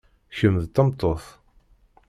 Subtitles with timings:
[0.37, 1.23] Kemm d tameṭṭut.